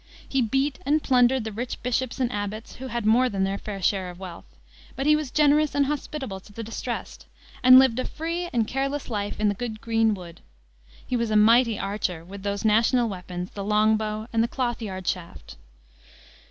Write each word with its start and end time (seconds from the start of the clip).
He 0.27 0.41
beat 0.41 0.79
and 0.83 1.03
plundered 1.03 1.43
the 1.43 1.51
rich 1.51 1.77
bishops 1.83 2.19
and 2.19 2.31
abbots, 2.31 2.77
who 2.77 2.87
had 2.87 3.05
more 3.05 3.29
than 3.29 3.43
their 3.43 3.59
share 3.83 4.09
of 4.09 4.17
wealth, 4.17 4.47
but 4.95 5.05
he 5.05 5.15
was 5.15 5.29
generous 5.29 5.75
and 5.75 5.85
hospitable 5.85 6.39
to 6.39 6.51
the 6.51 6.63
distressed, 6.63 7.27
and 7.61 7.77
lived 7.77 7.99
a 7.99 8.05
free 8.05 8.49
and 8.51 8.65
careless 8.67 9.11
life 9.11 9.39
in 9.39 9.47
the 9.47 9.53
good 9.53 9.79
green 9.79 10.15
wood. 10.15 10.41
He 11.05 11.15
was 11.15 11.29
a 11.29 11.35
mighty 11.35 11.77
archer, 11.77 12.25
with 12.25 12.41
those 12.41 12.65
national 12.65 13.09
weapons, 13.09 13.51
the 13.51 13.63
long 13.63 13.95
bow 13.95 14.25
and 14.33 14.41
the 14.41 14.47
cloth 14.47 14.81
yard 14.81 15.05
shaft. 15.07 15.55